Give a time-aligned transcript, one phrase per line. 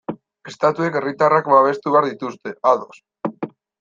[0.51, 3.03] Estatuek herritarrak babestu behar dituzte, ados.